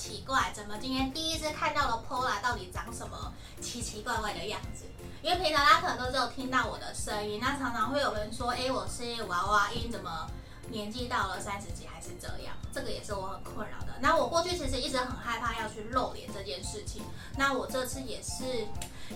[0.00, 4.86] 奇怪，怎么今天第一次看到了 Pola 到底长什么奇奇怪怪的样子？
[5.20, 10.26] 因为平常大家可能都只有听到我的声音，那常常会有人说，哎，我是娃娃音，怎么
[10.70, 12.56] 年纪到了三十几还是这样？
[12.72, 13.88] 这个也是我很困扰的。
[14.00, 17.02] 那我过去其实一直很害怕要去露脸这件事情，
[17.36, 18.66] 那我这次也是，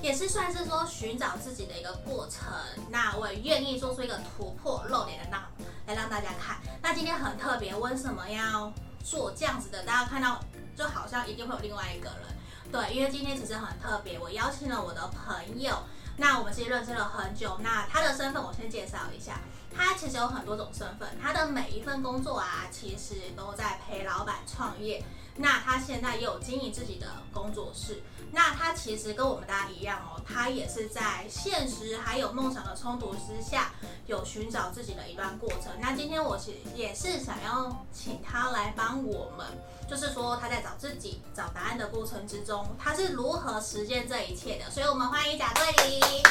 [0.03, 2.53] 也是算是说寻找自己的一个过程。
[2.91, 5.48] 那我也愿意做出一个突破露脸的那
[5.87, 6.59] 来让大家看。
[6.82, 8.71] 那今天很特别，为什么要
[9.03, 9.82] 做这样子的？
[9.85, 10.39] 大家看到
[10.77, 15.79] 就好像一定会有另外一个人，对，因为今天其实很特别，我邀请了我的朋友。
[16.17, 19.41] 那我们其实认识了很久，那他的身份我先介绍一下，
[19.77, 25.05] 他其实有很多种身份，他的每一份工作啊，其实都在陪老板创业。
[25.37, 28.01] 那他现在也有经营自己的工作室。
[28.31, 33.73] 那他其实跟我们大家一样哦，他也是在现实还有梦想的冲突之下，
[34.06, 35.72] 有寻找自己的一段过程。
[35.81, 39.47] 那今天我其实也是想要请他来帮我们，
[39.89, 44.70] 就是说他在找自己、找答案的过程之中，他是如何实践这一切的。
[44.70, 46.23] 所以我们欢迎贾桂琳，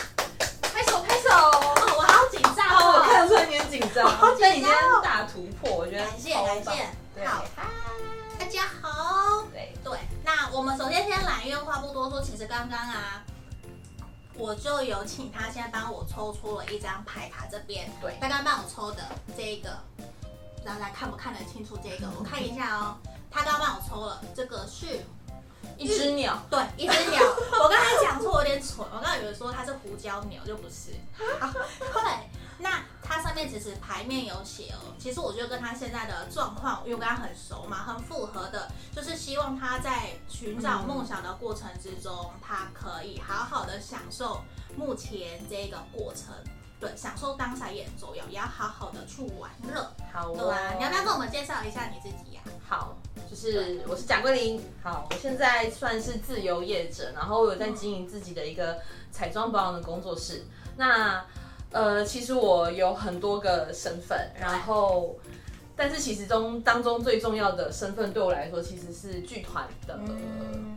[0.62, 1.30] 拍手拍手！
[1.30, 4.08] 哦，我好紧张哦，我看得出来你很紧张。
[4.18, 7.44] 好紧张，你今天大突破，我觉得感谢感谢，好。
[8.40, 13.24] 大家好，对对，那我们首先先来，因为话不多说，其实刚刚啊，
[14.36, 19.04] 我就有请他先帮我抽出了一张牌卡，这边，对，他刚刚帮我抽的
[19.38, 19.78] 这一个，
[20.66, 21.78] 大家看不看得清楚？
[21.84, 22.98] 这个我看一下哦，
[23.30, 25.06] 他刚刚帮我抽了，这个是
[25.78, 27.22] 一只鸟，对，一只鸟。
[27.62, 30.92] 我刚才讲错，我有点蠢，我刚才以为说它是胡椒鸟，就不是，
[31.40, 32.30] 好，对。
[32.60, 44.42] 那它上面其实牌面有写哦，其实我觉得跟他现在的状况，因为我跟他很熟嘛，很符合的，就是希望他在寻找梦想的过程之中，他可以好好的享受
[44.78, 46.34] 目前这个过程，
[46.80, 49.92] 对，享受当下也很重要，也要好好的去玩乐。
[50.12, 52.50] 好、哦，对啊，你要不要跟我们介绍一下你自己呀、啊？
[52.66, 52.98] 好，
[53.30, 58.80] 就是我是贾桂林，好，我现在算是自由业者，然后我有在经营自己的一个
[59.12, 60.46] 彩妆保养的工作室，
[60.78, 61.24] 那。
[61.74, 65.18] 呃，其实我有很多个身份，然后，
[65.76, 70.00] 但是其实中当中最重要的身份对我来说，其实是剧团的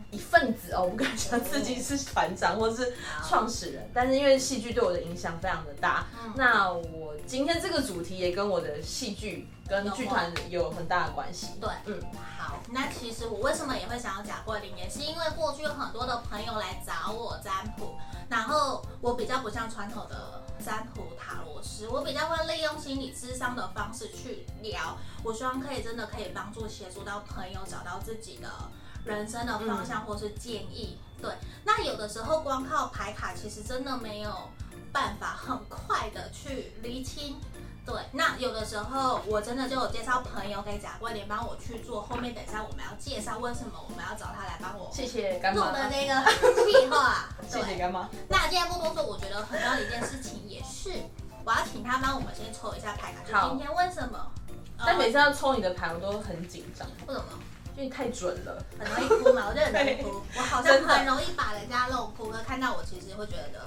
[0.09, 0.81] 一份子哦。
[0.85, 2.93] 我不敢讲自己是团长或是
[3.23, 11.47] 创始人，但是因为戏剧对我的影响非常的大，那我今天这个主题也跟我的戏剧跟剧团有很大的关系。
[11.59, 12.01] 对，嗯，
[12.37, 17.97] 好，那其实我为什么也会想要贾桂林，也是因为过去有很多的朋友来找我占卜，
[18.29, 20.43] 然后我比较不像传统的。
[20.65, 28.49] 占卜塔罗师，我比较会利用心理智商的方式去聊，我希望可以真的可以帮助协助到朋友找到自己的
[29.05, 30.97] 人生的方向或是建议。
[31.17, 34.49] 嗯、对，那有的时候光靠牌卡其实真的没有
[34.91, 37.39] 办法很快的去厘清。
[37.87, 44.91] 对，那有的时候我真的就有介绍朋友给贾桂琳帮我去做，后面等一下我们要介绍为什么我们要找他来帮我。
[44.91, 45.61] 谢谢干妈。
[45.61, 47.29] 做的这个计划。
[47.47, 48.09] 谢谢干妈。
[48.27, 50.91] 那今天不多说，我觉得很重要的一件事情也是，
[51.45, 53.23] 我要请他帮我们先抽一下牌卡。
[53.23, 54.19] 就今天为什么？
[54.77, 56.85] 但每次要抽你的牌，我都很紧张。
[57.07, 57.39] 为什么？
[57.77, 59.45] 因为太准了，很容易哭嘛。
[59.47, 62.33] 我就很容易 哭，我好像很容易把人家弄哭。
[62.45, 63.61] 看到我其实会觉得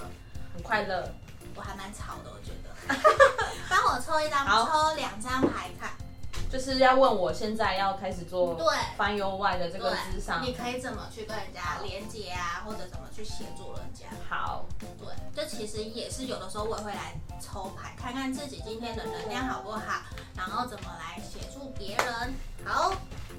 [0.53, 1.09] 很快乐。
[1.53, 2.69] 我还蛮吵的，我觉得。
[3.71, 5.89] 帮我抽一张，抽两张牌看。
[6.51, 8.65] 就是要问我现在要开始做对
[8.97, 14.07] Find Your Why 的这个智商，你可以怎么去跟人家连接啊，或者怎么去协助人家？
[14.29, 20.01] 好，对，这其实也是有的时候我也会来抽牌，看看自己今天的能量好不好，
[20.35, 22.33] 然后怎么来协助别人。
[22.65, 22.91] 好，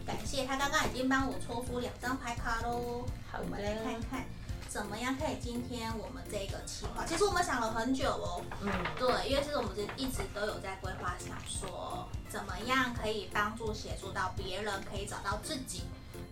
[0.06, 3.04] 感谢他刚刚已经帮我抽出两张牌卡喽。
[3.30, 4.24] 好，我们来看看。
[4.72, 7.04] 怎么样可以今天我们这个企划？
[7.04, 8.42] 其实我们想了很久哦。
[8.62, 15.82] 嗯，对，因为其实我们一直都有在规划，想说怎么样可以帮助协助到别人，可以找到自己。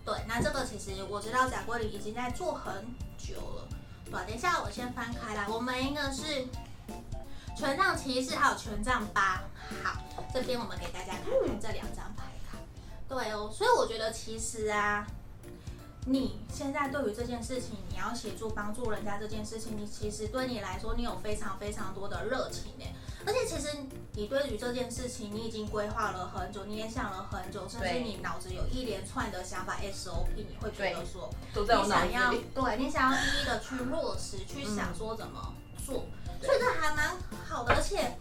[0.03, 2.73] 对，那这个其实我知道贾桂琳已经在做很
[3.15, 3.67] 久了。
[4.05, 6.47] 对，等一下我先翻开来，我们一个是
[7.55, 9.43] 权杖骑士，还有权杖八。
[9.83, 10.01] 好，
[10.33, 12.57] 这边我们给大家看看这两张牌卡。
[13.07, 15.05] 对哦，所以我觉得其实啊。
[16.05, 22.93] 你现在对于这件事情，你要协助帮助人家这件事情，你其实对你来说，你有非常非常多的热情诶。
[23.23, 23.77] 而且其实
[24.13, 35.53] 你对于这件事情，你已经规划了很久，你也想了很久，甚至你脑子有一连串的想法 SOP，你会觉得说，都在想要对你想要一一的去落实，去想说怎么
[35.85, 36.05] 做，
[36.41, 37.15] 所以这还蛮
[37.47, 37.75] 好的。
[37.75, 38.17] 而且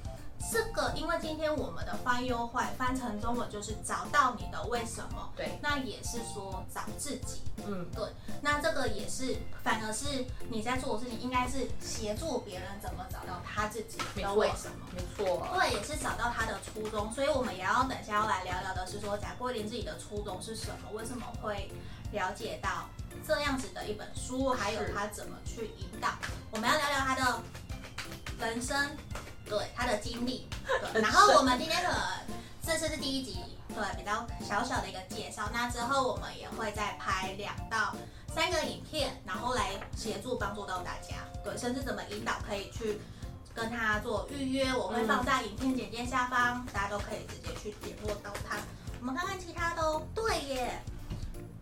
[0.51, 8.09] 这个，因为今天我们的翻优坏翻成中文就是找到你的为什么，对，那也是说找自己，嗯，对，
[8.41, 21.71] 那这个也是，反而是你在做的事情，应该是协助别人怎么找到他自己的为什么，没错，对，也是找到他的初衷，所以我们也要等一下要来聊聊的是说贾桂林自己的初衷是什么，为什么会
[22.13, 22.89] 了解到
[23.25, 26.09] 这样子的一本书，还有他怎么去引导，
[26.51, 27.43] 我们要聊聊他的
[28.41, 28.97] 人生。
[29.51, 30.49] 对他的经历，
[30.93, 32.01] 对， 然后我们今天可能
[32.63, 33.41] 这次是第一集，
[33.75, 35.51] 对，比较小小的一个介绍。
[35.53, 37.93] 那之后我们也会再拍两到
[38.33, 43.01] 三个影片，然后来协助帮助到大家，对，甚至怎么引导可以去
[43.53, 48.57] 跟他做预约，我会放在影片简介下方，大家都可以直接去联络到他。
[49.01, 50.81] 我们看看其他的哦，对耶，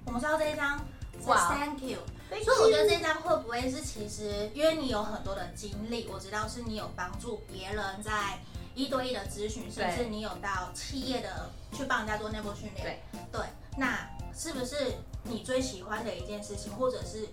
[0.04, 0.78] 我们收到这一张，
[1.26, 1.98] 哇，Thank you。
[2.30, 8.38] 所以我觉得这张会不会是其实，因为你有很多的经历，我知道是你有帮助别人在
[8.74, 12.84] 一对一的咨询，甚至你有到企业的去帮人家做内部训练。
[12.84, 13.00] 对
[13.32, 13.46] 对，
[13.78, 14.06] 那
[14.36, 14.92] 是不是
[15.22, 17.26] 你最喜欢的一件事情，或者是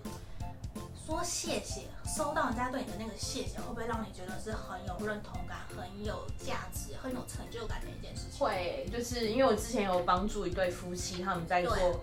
[1.06, 8.38] 说谢谢，收到人家对你的那个谢谢，会不会让你觉得是很有认同感、很有价值、很有成就感的一件事情？
[8.40, 12.00] 会，就是因为我之前有帮助一对夫妻，他们在做。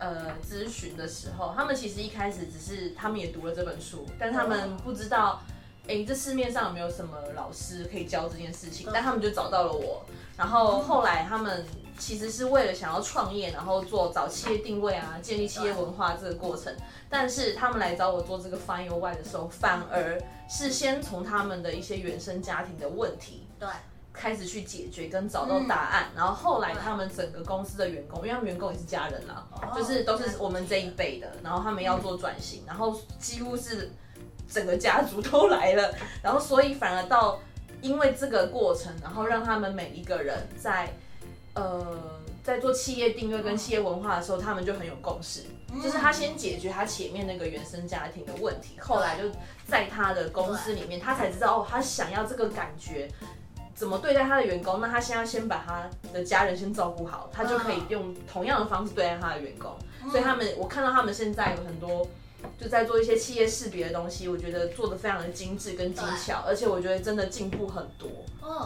[0.00, 5.42] 呃，咨询的时候，他们其实一开始只是他们也读了这本书，但他们不知道，
[5.82, 10.02] 哎、欸，这市面上有没有什么老师可以教这件事情，但他们就找到了我。
[10.38, 11.66] 然后后来他们
[11.98, 16.74] 其实是为了想要创业，然后做找企业定位啊，建立企业文化这个过程。
[17.10, 20.18] 但是他们来找我做这个 Find Your Why 的时候，反而
[20.48, 23.46] 是先从他们的一些原生家庭的问题。
[23.58, 23.68] 对。
[24.12, 33.90] 开始去解决跟找到答案，嗯、然后后来他们整个公司的员工，因为他们员工也是家人啦，哦、就是都是我们这一辈的，然后他们要做转型，嗯、然后几乎是
[34.48, 37.40] 整个家族都来了， 然后所以反而到
[37.80, 40.92] 因为这个过程，然后让他们每一个人在
[41.54, 41.96] 呃
[42.42, 49.30] 在做企业定位跟企业文化的时候，他们就很有共识，嗯、就是他先解决他前面那个原生家庭的问题，后来就
[49.66, 53.08] 在他的公司里面，他才知道哦，他想要这个感觉。
[53.80, 54.78] 怎么对待他的员工？
[54.78, 59.74] 那他现在先把他的家人先照顾好，他就可以用同样的方式对待他的员工。
[60.10, 62.06] 所以他们，我看到他们现在有很多
[62.60, 68.10] 就在做一些企业识别的东西，我觉得做的非常的精致跟精巧，而且我觉得真的进步很多。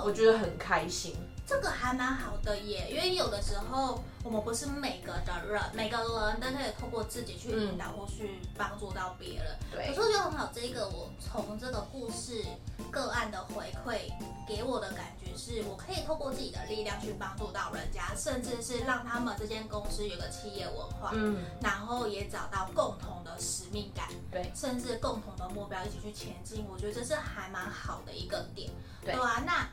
[0.05, 1.14] 我觉得很开心。
[1.46, 9.46] 这个还蛮好的耶，因为有的时候我们不是每个的人，每个人都可以透过自己去引导或去帮助到别人。
[9.70, 10.50] 对，有时候就很好。
[10.55, 12.44] 这个我从这个故事
[12.91, 14.11] 个案的回馈
[14.49, 26.64] 给我的感觉是，我可以透过自己的力量去帮助到人家，甚至是让他们这间公司有个企业文化，嗯，然后也找到共同的使命感，对，甚至共同的目标一起去前进。
[26.73, 28.70] 我觉得这是还蛮好的一个点，
[29.02, 29.69] 对啊，那。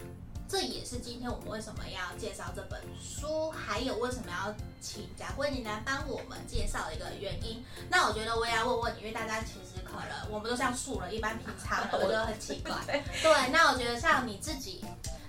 [0.52, 7.64] 这也是今天我们为什么要介绍这本书，还有为什么要请贾桂琳来帮我们介绍的一个原因。
[7.90, 12.76] 那我觉得我也要问问你，因为大家其实可能我们都像素人一般平常，我觉得很奇怪。
[13.24, 14.84] 对，那我觉得像你自己，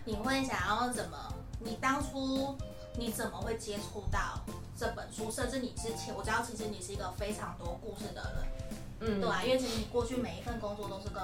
[0.05, 1.17] 你会想要怎么？
[1.61, 2.59] 你当初
[2.99, 4.41] 你怎么会接触到
[4.77, 5.31] 这本书？
[5.31, 8.62] 甚至你之前，我知道其实你是一个非常多故事的人。
[9.05, 11.21] 嗯，对啊，因为其实你过去每一份工作都是跟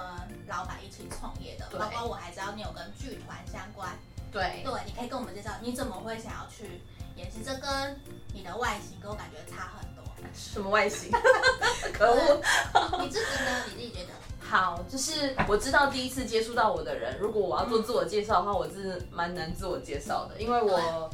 [0.49, 3.97] 老板一起创业的，包括我还知道你有跟剧团相关。
[4.33, 6.83] 对，对，你可以跟我们介绍你怎么会想要去
[7.15, 7.39] 演戏？
[7.45, 7.97] 这跟
[8.35, 10.03] 你的外形给我感觉差很多。
[10.35, 11.11] 什么外形？
[11.95, 12.43] 可恶
[12.75, 13.03] 恶！
[13.03, 13.65] 你自己呢？
[13.69, 14.13] 你自己觉得？
[14.45, 21.09] 好，就是我知道第一次接触到我的人，如果我要做自我介绍的话，我是蛮难自我介绍的，因为我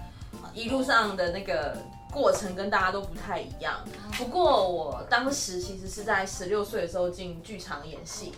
[0.55, 1.77] 一路上的那个。
[2.15, 3.85] 过程跟大家都不太一样，
[4.17, 8.33] 不过我当时其实是在十六岁的时候进剧场演戏，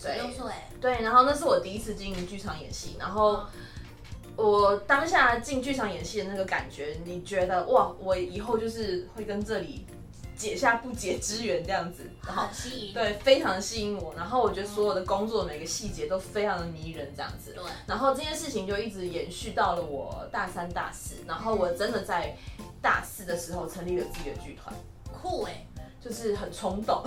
[0.00, 3.44] 十六岁，对，然后那是我第一次进剧场演戏，然后
[4.36, 9.84] 我当下进剧场演戏的那个感觉，你觉得哇，我以后就是会跟这里。
[10.36, 12.46] 解下不解之缘这样子，然后
[12.92, 14.12] 对，非常吸引我。
[14.14, 17.54] 然后我觉得所有的工作每个细节都非常的迷人这样子。
[17.54, 17.64] 对。
[17.86, 21.14] 然后这件事情就一直延续到了我大三、大四。
[21.26, 22.36] 然后我真的在
[22.80, 24.74] 大四的时候成立了自己的剧团。
[25.12, 25.66] 酷哎，
[26.00, 27.04] 就是很冲动。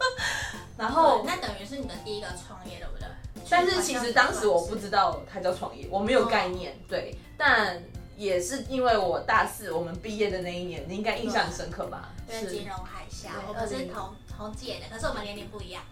[0.76, 3.08] 然后那等于是你的第一个创业，对不对？
[3.48, 6.76] 但是其实当时我不知道它叫创业，我没有概念。
[6.88, 7.82] 对，但。
[8.18, 12.14] 也是因为我大四我们毕业的那一年，你应该印象很深刻吧？
[12.26, 15.82] 对，是金融海啸，我们是同同届的，可是我们年龄不一样。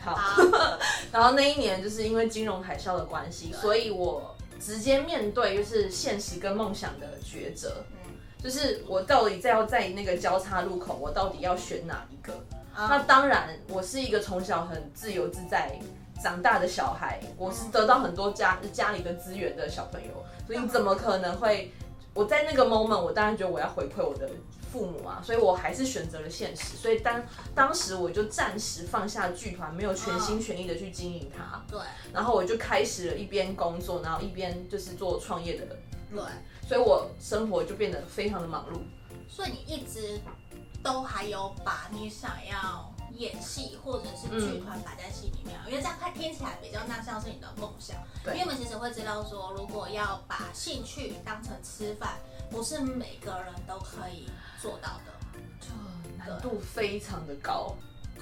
[0.00, 0.42] 好，好
[1.12, 7.84] 然后那一年就是因为金融海啸的关系，所以我直接面对就是现实跟梦想的抉择。
[8.04, 12.32] 嗯，就是我到底在要在那个交叉路口，我到底要选哪一个？
[12.76, 15.78] 嗯、那当然，我是一个从小很自由自在。
[16.22, 21.70] 长大的小孩，我是得到很多家家里的资源的小朋友，所以你怎么可能会？
[22.14, 24.26] 我在那个 moment，我当然觉得我要回馈我的
[24.76, 26.76] 父母啊，所以我还是选择了现实。
[26.76, 27.22] 所以当
[27.54, 31.64] 当时我就暂时放下剧团，没有全心全意的去经营它。
[31.66, 31.80] 对。
[32.12, 35.66] 然后我就开始了一边工作，然后一边就是做创业的。
[36.10, 36.22] 对。
[36.68, 38.78] 所以我生活就变得非常的忙碌。
[39.26, 40.20] 所以你一直
[40.82, 47.96] 都还有把你想要演戏或者是剧团摆在心里面，嗯、因为这样看听起来比较那像是你的梦想。
[48.22, 48.34] 对。
[48.34, 52.18] 因为我们其实会知道说，如果要把兴趣当成吃饭，
[52.50, 54.28] 不是每个人都可以
[54.66, 55.68] 做到的，就
[56.18, 57.76] 难度非常的高。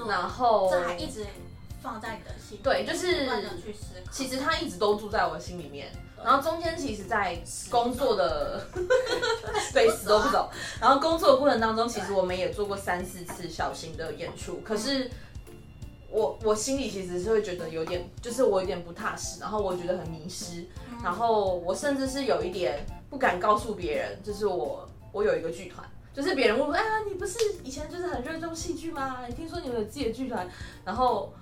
[0.06, 1.24] 然后这还一直
[1.80, 3.28] 放在你的心里，对，就是
[4.10, 5.90] 其实他一直都住在我心里面。
[6.22, 7.38] 然后中间其实，在
[7.70, 8.66] 工作的
[9.74, 10.50] 对死都不走。
[10.80, 14.60] 然后工作的过程当中，其实我们也做过三四次小型的演出。
[14.64, 15.10] 可是
[16.08, 19.38] 我我心里其实是会觉得有点，就是我有点不踏实。
[19.38, 20.66] 然后我觉得很迷失。
[21.02, 25.86] 然后我甚至是有一点不敢告诉别人，就是我我有一个剧团。
[26.14, 29.26] 就是别人问说，哎呀，你不是以前就是很热衷戏剧吗？
[29.26, 30.48] 你听说你们有自己的剧团？
[30.84, 31.32] 然后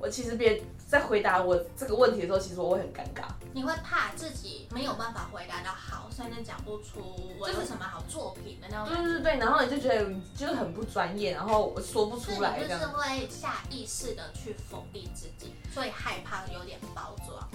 [0.00, 0.62] 我其实别。
[0.86, 3.24] 在回答我这个问题的时候，其实我会很尴尬。
[3.52, 7.00] 你会怕自己没有办法回答的好，甚至讲不出
[7.40, 8.94] 我有什么好作品的那种。
[8.94, 10.04] 对对对，然后你就觉得
[10.36, 12.60] 就是很不专业，然后我说不出来。
[12.60, 17.48] 就是会下意识的去否定自己，所以害怕有点包装，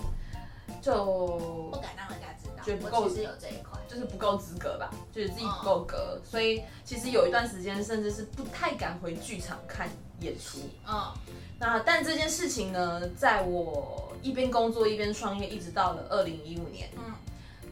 [0.81, 2.48] 就不敢让人家知道。
[2.69, 10.59] 觉得不够，其实有这一块，就是不够资格吧，觉得自己不够格，所以其实有一段时间甚至是不太敢回剧场看演出。
[10.87, 11.11] 嗯。
[11.59, 16.89] 那但这件事情呢，在我一边工作一边创业，一直到了二零一五年。
[16.95, 17.13] 嗯，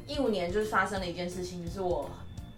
[0.08, 2.10] 一五年就是发生了一件事情，就是我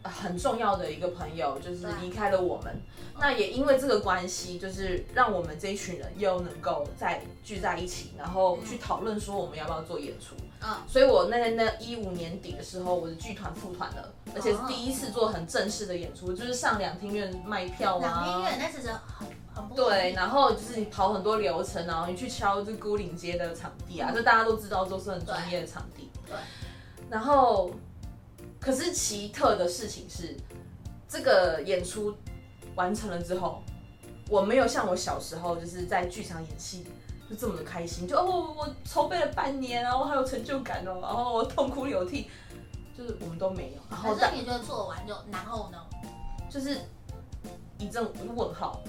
[0.04, 2.82] 很重要的一个朋友就是离开了我们。
[3.20, 10.36] 那也因为这个关系，就是让我们这一群人又能够再聚在一起，然后去讨论说我们要不要做演出。
[10.62, 18.00] 嗯，所以我那那一五年底的时候，我的剧团复团了，而且是第一次做很正式的演出，就是上两厅院卖票啊。
[18.00, 18.90] 两厅院那其实
[19.54, 19.76] 很不。
[19.76, 26.10] 对，然后就是你跑很多流程，然后你去敲这孤岭街的场地啊，就大家都知道都是很专业的场地。
[26.28, 26.36] 对。
[27.10, 27.72] 然后，
[28.60, 30.36] 可是奇特的事情是，
[31.08, 32.14] 这个演出
[32.76, 33.64] 完成了之后，
[34.30, 36.86] 我没有像我小时候就是在剧场演戏
[37.30, 42.30] 就这么的开心，就哦我筹备了半年，然后还有成就感哦，然后我痛哭流涕，
[42.98, 43.82] 就是我们都没有。
[43.90, 45.78] 然后但你觉得做完就然后呢？
[46.50, 46.80] 就是
[47.78, 48.04] 一阵
[48.36, 48.82] 问号。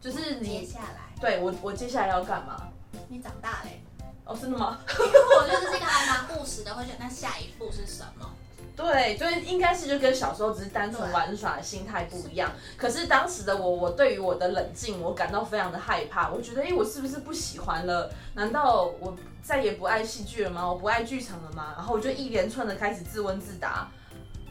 [0.00, 2.68] 就是你接下来，对我，我接下来要干嘛？
[3.08, 3.82] 你长大嘞？
[4.26, 4.78] 哦，真的吗？
[4.86, 8.30] 因为我觉得这个还蛮务实的，会觉得那下一步是什么？
[8.76, 12.50] 对，就是应该是就跟小时候只是单纯玩耍的心态不一样。
[12.76, 16.30] 可是当时的我，我对于我的冷静，我感到非常的害怕。
[16.30, 18.10] 我觉得，哎，我是不是不喜欢了？
[18.34, 20.68] 难道我再也不爱戏剧了吗？
[20.68, 21.72] 我不爱剧场了吗？
[21.76, 23.88] 然后我就一连串的开始自问自答。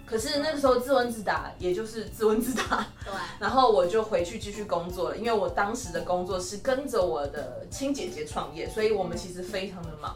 [0.06, 2.86] 可是那个时候自问自答，也就是自问自答。
[3.03, 3.13] 对。
[3.39, 10.15] 然后我就回去继续工作了，因为我当时的工作是跟着我的亲姐姐创业，所以我们其实非常的忙，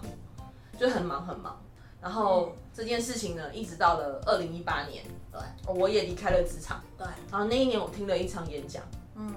[0.80, 1.60] 就很忙很忙。
[2.02, 6.84] 然后这件事情呢，一直到了二零一八年，对，我也离开了职场。
[6.98, 7.08] 对。
[7.32, 8.84] 然后那一年我听了一场演讲，
[9.16, 9.34] 嗯，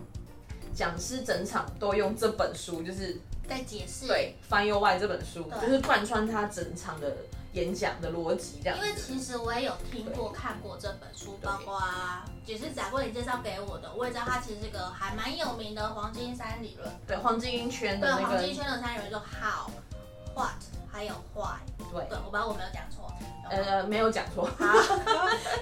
[0.75, 4.07] 讲师整场都用这本书，就是在解释。
[4.07, 4.35] 对
[4.67, 7.17] Your Why 这本书，就是贯穿他整场的。
[7.53, 11.83] 演讲的逻辑这样，因为其实我也有听过、看过这本书，包括
[12.47, 13.93] 也是贾桂琳介绍给我的。
[13.93, 18.23] 我也知道它其实是个还蛮有名的黄金三理论，对黄金圈的那个。
[18.23, 19.69] 对黄金圈的三理论，就 How、
[20.33, 21.59] What 还有 Why。
[21.93, 23.13] 对，对我不知道我没有讲错。
[23.51, 24.49] 呃，没有讲错。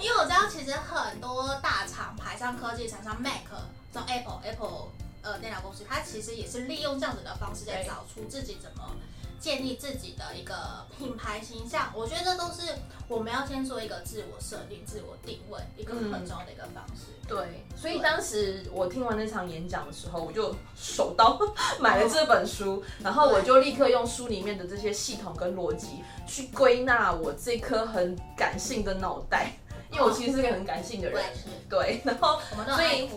[0.00, 3.44] 因为我知道其实很多大厂牌，像科技厂商 Mac，
[3.92, 4.88] 像 Apple、Apple
[5.22, 8.94] 呃电脑公司，它其实也是利用这样子的方式在找出自己怎么。
[9.40, 12.74] 建立自己的一个品牌形象，我觉得这都是
[13.06, 17.12] 我们要先做一个自我设定、自我定位一个很重要的一个方式。
[17.22, 21.38] 嗯、对，所以当时我听完那场演讲的时候，我就手刀
[21.78, 29.52] 买了这本书，然后我就立刻用书里面的这些系统跟逻辑去归纳我这颗很感性的脑袋，
[29.92, 31.24] 因为我其实是个很感性的人。
[31.70, 32.40] 对，然后
[32.74, 33.08] 所以。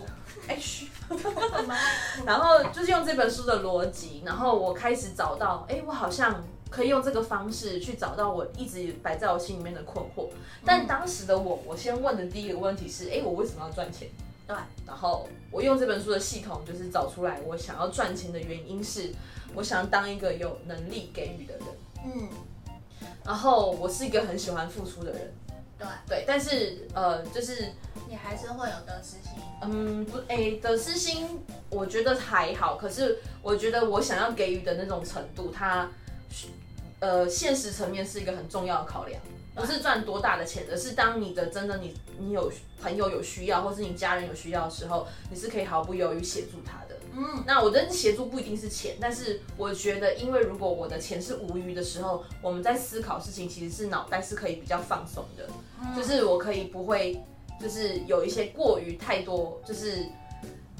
[2.26, 10.28] 然后就是用这本书的逻辑，然后我开始找到，哎，我好像可以用这个方式去找到我一直摆在我心里面的困惑。
[10.64, 14.08] 但当时的我，我先问的第一个问题是，哎，我为什么要赚钱？
[14.46, 14.56] 对。
[14.86, 19.12] 然后我用这本书的系统，就是找出来我想要赚钱的原因是，
[19.54, 21.66] 我想当一个有能力给予的人。
[22.04, 22.28] 嗯。
[23.24, 25.32] 然后我是一个很喜欢付出的人。
[26.06, 27.72] 对对，但是呃，就是
[28.08, 29.32] 你还是会有得失心。
[29.62, 35.90] 嗯，不，哎、欸，得失心我觉得还好，可是我觉得我想要给予的那种程度，它
[37.00, 39.20] 呃现实层面是一个很重要的考量。
[39.54, 46.91] 不是赚多大的钱，而是当你的真的你你有朋友有需要，或是你家人有需要的时候，你是可以毫不犹豫协助他的。
[47.14, 55.48] 嗯，那我的协助不一定是钱，但是我觉得，因为如果我的钱是无余的时候，我们在思考事情，其实是脑袋是可以比较放松的，
[55.94, 57.20] 就是我可以不会
[57.60, 60.06] 就是有一些过于太多就是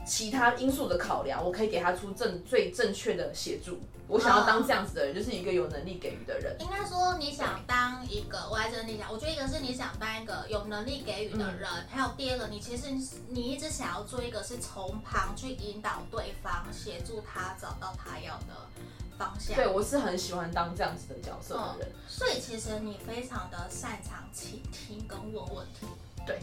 [0.07, 3.81] 其他因素的考量，我可以给他出正最正确的协助。
[4.09, 6.55] 我想要当这样子的人，就是一个有能力给予的人。
[6.61, 12.89] 应该说，你想当一个，我还真的你讲，我觉得一个是你想当一个有能力给予的人，嗯、还有第二个，你其实
[13.29, 18.69] 你一直想要做一个是从旁去引导对方，协助他找到他要的
[19.17, 19.57] 方向。
[19.57, 21.89] 对，我是很喜欢当这样子的角色的人。
[21.89, 25.87] 嗯、所以其实你非常的擅长倾听跟问问题。
[26.27, 26.39] 对，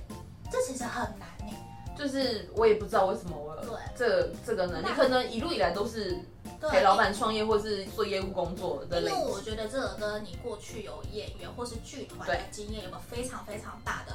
[0.50, 1.56] 这其实很难呢。
[2.00, 6.18] 就是我也不知道为什么我有这这个能力，可能一路以来都是。
[6.62, 14.14] 陪老板创业或是做业务工作的，因为我觉得这个跟你过去有演员或是剧团的经验有个非常非常大的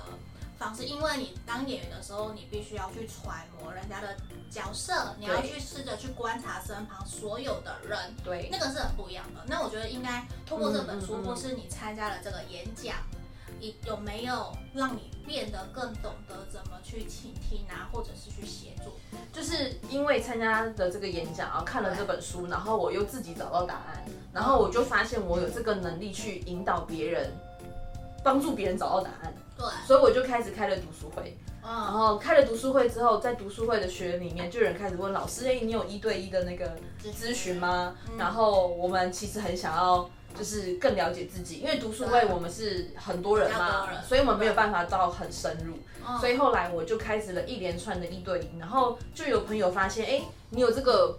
[0.58, 0.84] 方式。
[0.84, 4.14] 因为你当演员的时候，你必须要去揣摩人家的
[4.50, 9.40] 角色，你要去试着去观察身旁所有的人，对，那个是很不一样的。
[9.46, 12.96] 那我觉得应该通过这本书，或是你参加了这个演讲。
[13.86, 18.90] 有没有让你变得更懂得怎么去倾听啊，或者是去协助？
[19.32, 27.30] 就是因为参加的这个演讲啊，看了这本书，然后我又自己找到答案，然后我就发现我有这个能力去引导别人，
[28.22, 29.34] 帮助别人找到答案。
[29.56, 31.36] 对，所以我就开始开了读书会。
[31.62, 40.08] 然后开了读书会之后，在读书会的学员里面，就有人开始问老师：“哎，你有一对一的那个咨询吗？”然后我们其实很想要。
[40.36, 45.74] 就是更了解自己，因为读书会我们是很多人嘛，人所以我们没有办法到很深入。
[46.20, 51.18] 所以后来我就开始了一连串的一对一，然后就有朋友发现，哎，你有这个，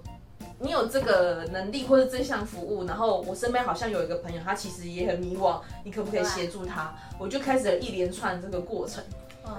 [0.59, 6.93] 你有这个能力或者这项服务，然后我身边好像有一个朋友，他其实也很迷惘，你可不可以协助他？
[7.17, 9.03] 我就开始了一连串这个过程，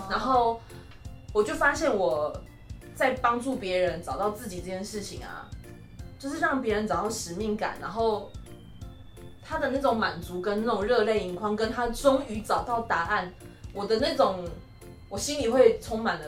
[0.08, 0.60] 然后
[1.32, 2.32] 我就发现我
[2.94, 5.50] 在帮助别人找到自己这件事情啊，
[6.20, 8.30] 就是让别人找到使命感，然后。
[9.48, 13.32] 他的那种满足跟那种热泪盈眶，跟他终于找到答案，
[13.72, 14.44] 我的那种，
[15.08, 16.26] 我心里会充满了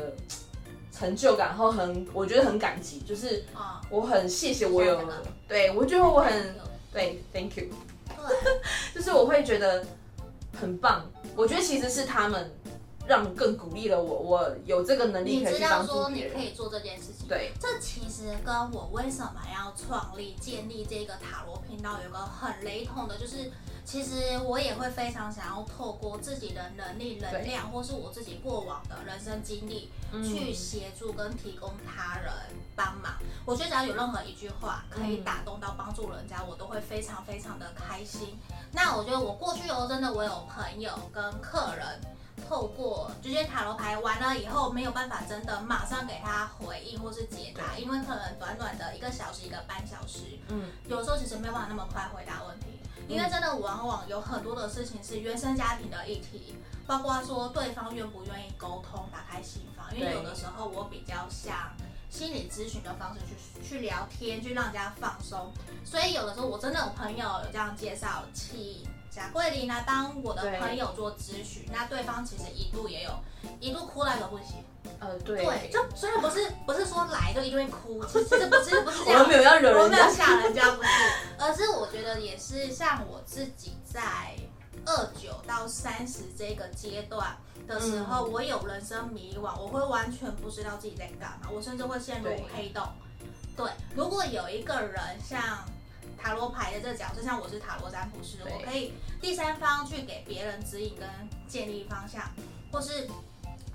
[0.92, 3.44] 成就感，然后很，我觉得很感激，就是
[3.90, 5.00] 我很谢谢我有，
[5.48, 6.54] 对，我觉得我很，
[6.92, 7.64] 对，thank you，
[8.94, 9.84] 就是我会觉得
[10.60, 11.04] 很棒，
[11.34, 12.50] 我觉得其实是他们。
[13.08, 16.10] 让更鼓励了我，我有这个能力可以去帮助别人。
[16.10, 23.50] 你知道说你可以做这件事情，对，这其实跟我为什么要创立、建立这个塔罗频道有个很雷同的，就是
[23.88, 29.90] 其实我也会非常想要透过自己的能力、能量，或是我自己过往的人生经历，
[30.22, 32.30] 去协助跟提供他人
[32.76, 33.14] 帮忙。
[33.46, 38.38] 我觉得只要有任何一句话可以打动到帮助人家，我都会非常非常的开心。
[38.72, 41.98] 那我觉得我过去哦，真的我有朋友跟客人。
[42.48, 52.77] 透过这些塔罗牌完了以后，没有办法真的马上给他回应或是解答，因为可能短短的一个小时、一个半小时，嗯，有时候其实没有办法那么快回答问题，
[53.08, 61.72] 因为真的往往有很多的事情是原生家庭的议题，包括说对方愿不愿意沟通、打开心房，因为有的时候我比较像
[62.10, 65.52] 心理咨询的方式去去聊天，去让人家放松，
[65.84, 68.86] 所以有的时候我真的有朋友有这样介绍起。
[69.10, 73.10] 贾桂林来帮我的朋友做咨询，那对方其实一度也有，
[73.58, 74.62] 一度哭来都不行。
[75.00, 80.88] 呃，对，对，就虽然不是不是说来就一定会哭，其实不是不是这样，我没有要惹人家，我没有吓人家，不是，
[81.48, 84.36] 而是我觉得也是像我自己在
[84.84, 92.86] 二九到三十这个阶段的时候，嗯、我有人生迷惘，我会完全不知道自己在干嘛，我甚至会陷入黑洞。
[93.56, 95.64] 对，如果有一个人像。
[96.20, 101.08] 塔罗牌的这个角色，像我是塔罗占卜师，我可以第三方去给别人指引跟
[101.46, 102.28] 建立方向，
[102.72, 103.08] 或是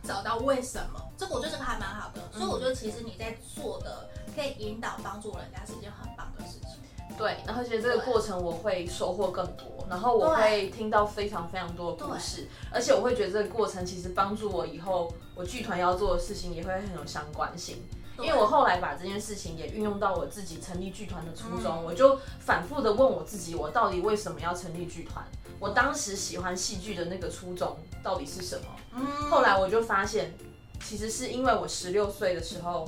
[0.04, 2.22] 找到为什么，这个我觉得这个还蛮好的。
[2.34, 6.72] 嗯、所以我觉得其实你在做的可以引导帮助人家是一件很棒的事情。
[7.18, 17.78] 对，然后其实这个过程我会收获更多，然后我会听到非常非常多的故事，而且我会觉得这个过程其实帮助我以后我剧团要做的事情也会很有相关性。
[18.20, 25.26] 因为我后来把这件事情也运用到我自己成立剧团的初衷，我就反复的问我自己，我到底为什么要成立剧团？
[25.60, 29.04] 我当时喜欢戏剧的那个初衷到底是什么？
[29.32, 30.32] 后来我就发现，
[30.80, 32.88] 其实是因为我十六岁的时候，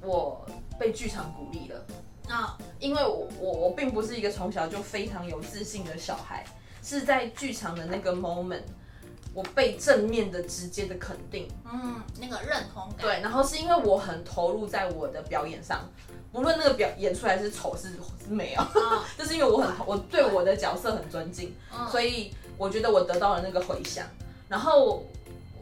[0.00, 0.46] 我
[0.78, 1.84] 被剧场鼓励了
[2.28, 6.44] 啊，因为我我我并不是一个从小就非常有自信的小孩，
[6.82, 8.62] 是在剧场的那个 moment。
[9.34, 12.96] 我被正面的直接的肯定，嗯，那个认同感。
[12.98, 15.88] 对，然后是因为我很投入在我的表演上，
[16.32, 24.04] 不论那个表演出来是丑是是美啊，哦、 就是因为我很我对我的角色很尊敬，嗯、所以我觉得我得到了那个回响，
[24.48, 25.04] 然后。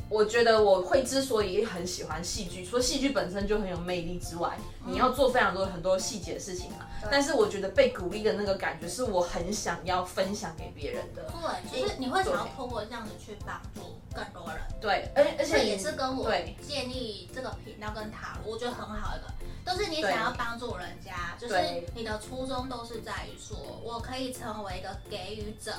[0.08, 6.86] 我觉得我会之所以很喜欢戏剧，除了戏剧本身就很有魅力之外，嗯、你要做非常多很多细节的事情嘛。
[7.10, 11.24] 但是我觉得被鼓励的那个感觉，是我很想要分享给别人的。
[11.24, 14.60] 对，就是你会想要透过这样子去帮助更多人。
[14.80, 16.30] 对，而而且也是跟我
[16.66, 19.22] 建立这个频道跟塔罗，我觉得很好的，
[19.64, 21.54] 都是你想要帮助人家，就是
[21.94, 25.72] 你的初衷都是在于说我可以成为一个给予者。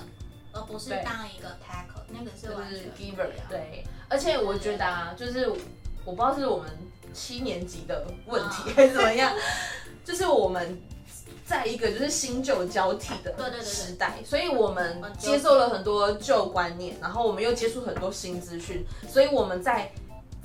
[0.57, 3.29] 而不是当一个 taker，那个是完全 giver。
[3.47, 5.47] 对，而且我觉得啊，就是
[6.03, 6.69] 我不知道是我们
[7.13, 9.31] 七年级的问题还是怎么样，
[10.03, 10.81] 就是我们
[11.45, 19.91] 在一个就是新旧交替的时代，对对对对，所以我们接受了很多旧观念，然后我们又接触很多新资讯，所以我们在。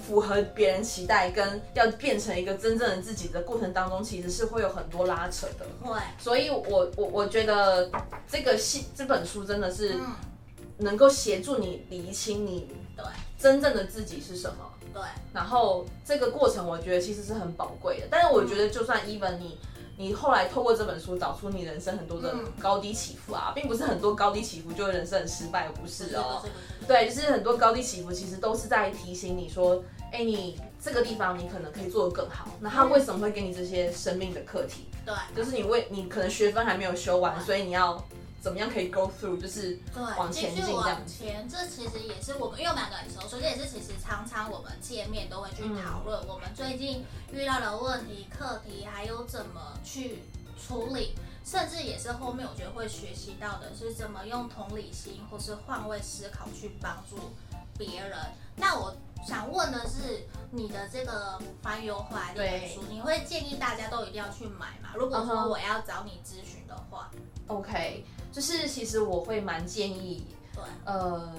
[0.02, 5.64] 符合别人期待跟要变成一个真正的自己的过程当中，其实是会有很多拉扯的。
[5.80, 7.90] 会，所以我我我觉得
[8.28, 9.94] 这个戏这本书真的是
[10.78, 13.04] 能够协助你厘清你对
[13.38, 14.56] 真正的自己是什么。
[14.92, 18.08] 对，然后这个过程我觉得其实是很宝贵的。
[18.10, 19.58] 但是我觉得就算 even 你。
[19.96, 26.42] 你后来透过这本书找出你人生很多的高低起伏啊，并不是很多高低起伏就人生很失败，不是哦。
[26.88, 32.48] 对，就是很多高低起伏其实都是在提醒你说，哎，你这个地方你可能可以做得更好。
[32.60, 34.86] 那他为什么会给你这些生命的课题？
[35.04, 38.02] 对，就是你为你可能学分还没有修完，所以你要。
[38.42, 40.82] 怎么样可以 go through，就是往前进这样。
[40.82, 50.24] 往前，这其实也是我们，因为我们两个很熟，所以这也是其实常常我们见面都会去讨论我们最近遇到的问题、课题，还有怎么去
[50.60, 57.16] 处理，甚至也是后面我觉得会学习到的是怎么用同理心或是换位思考去帮助
[57.78, 58.18] 别人。
[58.56, 58.92] 那我
[59.24, 64.90] 想问的是，你的这个《Find Your Why》这本书，你会建议大家都一定要去买吗？
[64.96, 67.08] 如果说我要找你咨询的话
[67.58, 68.04] ，OK。
[68.32, 71.34] 就是其实我会蛮建议，对，呃，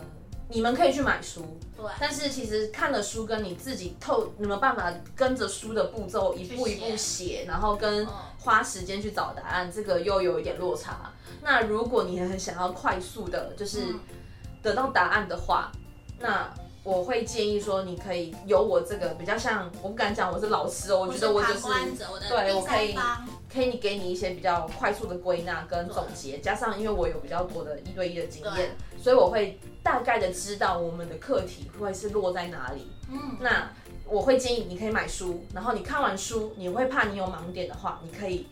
[0.47, 11.11] 你们可以去买书，对，但是其实看了书跟你自己透，你没有办法跟着书的步骤一步一步写，然后跟花时间去找答案，这个又有一点落差。
[11.41, 13.95] 那如果你很想要快速的，就是
[14.61, 15.71] 得到答案的话，
[16.19, 16.47] 那
[16.83, 21.63] 我会建议说，你可以有我这个比较像，我不敢讲我是老师哦，我觉得我就是，
[22.29, 22.95] 对，我可以。
[23.53, 32.87] 可以给你一些比较快速的归纳跟总结，加上因为我有比较多的一对一的经验，所以我会大概的知道我们的课题会是落在哪里。
[33.11, 33.71] 嗯，那
[34.07, 38.47] 我会建议你可以买书，然后你看完书，你会怕你有盲点的话，你可以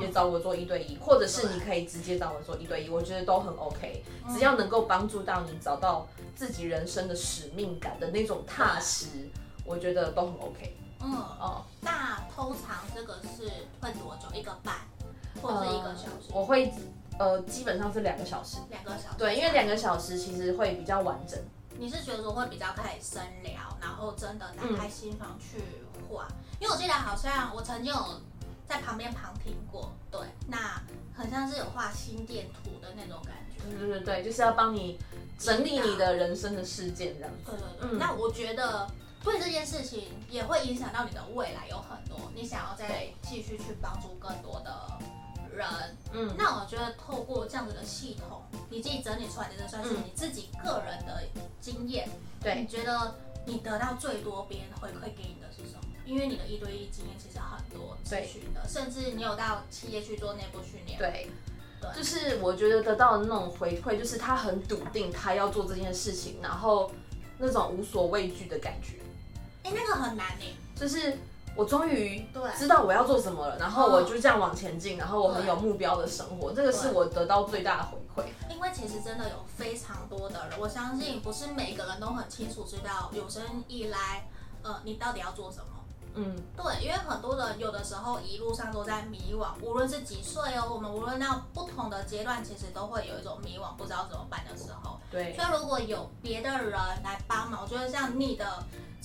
[0.00, 9.06] 也找我做一对一，或者是你可以直接找我做一对一，我觉得都很 OK，只要能够帮助到你找到自己人生的使命感的那种踏实，
[9.66, 10.74] 我觉得都很 OK。
[11.06, 14.26] 嗯哦，那通常这个是会多久？
[14.34, 14.74] 一个半，
[15.40, 16.32] 或者是一个小时？
[16.32, 16.72] 呃、我会
[17.18, 18.58] 呃，基本上是两个小时。
[18.70, 19.16] 两个小时。
[19.18, 21.38] 对，因为两个小时其实会比较完整。
[21.78, 25.62] 你是觉得说会比较可以深聊，然后真的打开心房去
[26.08, 26.26] 画？
[26.28, 28.20] 嗯、因为我记得好像我曾经有
[28.66, 30.82] 在旁边旁听过，对，那
[31.14, 33.62] 很像是有画心电图的那种感觉。
[33.64, 34.98] 对对对对，就是要帮你
[35.38, 37.52] 整理你的人生的事件这样子。
[37.52, 38.86] 对对对，嗯、那我觉得。
[39.30, 44.98] 对这件事情也会影响到你的未来，有很多你想要再继续去帮助更多的
[45.54, 45.66] 人。
[46.12, 51.22] 嗯，那我觉得透过这样子的系统，你自己整理出来的这算是你自己个人的
[51.60, 52.08] 经验。
[52.40, 55.82] 对、嗯，你觉得你得到最多别人回馈给你的是什么？
[56.04, 60.98] 因为你的一对一经验其实很多咨询的，甚至你有到企业去做内部训练。
[60.98, 61.28] 对，
[61.80, 66.92] 对，就是我觉得得到的那种回馈，就是他很笃定他要做这件事情，然后
[67.38, 68.98] 那种无所畏惧的感觉。
[69.66, 70.44] 哎，那个很难呢，
[70.76, 71.18] 就是
[71.56, 72.24] 我终于
[72.56, 78.26] 知道我要做什么了，然后我就这样往前进，然后我很有目标的生活，这个是我得到最大的回馈。
[78.48, 84.28] 因为其实真的有非常多的人，我相信不是每个人都很清楚知道有生以来，
[84.62, 85.64] 呃，你到底要做什么。
[86.18, 94.98] 嗯，对，因为很多人有的时候一路上都在迷惘，无论是几岁哦，我们无论到不同的阶段，其实都会有一种迷惘，不知道怎么办的时候。
[95.10, 96.72] 对，所以如果有别的人
[97.04, 98.46] 来帮忙，我觉得像你的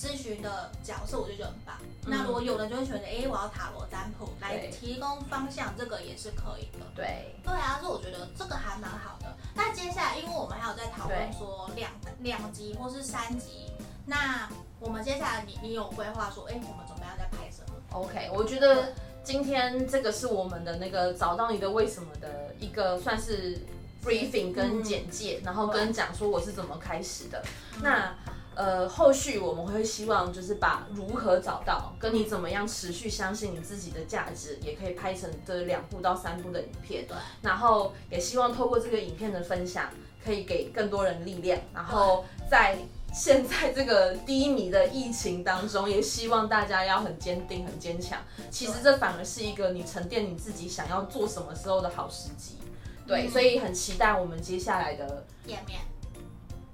[0.02, 1.76] 咨询的角色，我就觉得很棒。
[1.80, 6.86] 嗯、那如果有人就会选择，哎，我要塔罗占卜来提供方向，这个也是可以的。
[6.96, 9.38] 对，对啊，所以我觉得这个还蛮好的。
[9.54, 13.70] 那接下来，因为我们还有在讨论说两两集或是三集，
[14.08, 23.60] 那我们接下来你你有规划说，哎，我们准备要再拍什么？OK，我觉得今天这个是我们的那个找到你的为什么的一个算是
[24.04, 27.44] briefing 跟简介，嗯、然后跟讲说我是怎么开始的。
[27.76, 28.16] 嗯、那
[28.62, 37.08] 呃，后续我们会希望就是把如何找到，跟你怎么样持续相信你自己的价值，也可以拍成这两部到三部的影片。
[37.08, 39.90] 对，然后也希望透过这个影片的分享，
[40.24, 41.60] 可以给更多人力量。
[41.74, 42.78] 然后在
[43.12, 48.20] 现在这个低迷的疫情当中，也希望大家要很坚定、很坚强。
[48.52, 52.60] 其实这反而是一个你沉淀你自己想要做什么时候的好时机。
[53.08, 55.80] 对，所以很期待我们接下来的见面。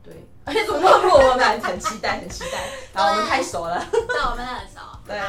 [0.07, 2.57] 对，而且怎么那么我们很期待，很期待。
[2.95, 4.79] 然后我们太熟了，对，我们很熟。
[5.05, 5.19] 对，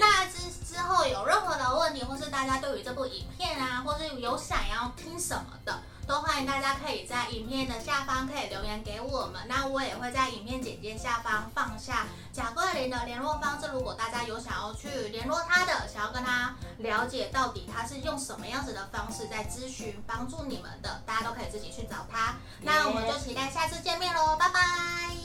[0.00, 5.72] 那之之后有任何的问题，或是大家对于这部影片啊，或是有想要听什么的。
[6.06, 13.68] 都欢迎大家可以在影片的下方可以留言给我们，那我也会在影片简介下方放下贾桂林的联络方式。
[13.72, 22.36] 如果大家有想要去联络他的，想要跟他了解到底他是用什么样子的方式在咨询帮助你们的，大家都可以自己去找他。
[22.60, 24.60] 那我们就期待下次见面喽，拜拜，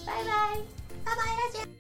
[0.06, 0.58] 拜拜，
[1.04, 1.79] 拜拜，大家。